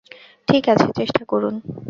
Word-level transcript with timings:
ঠিক 0.47 0.63
আছে, 0.69 0.87
চেষ্টা 0.97 1.23
করুন। 1.25 1.55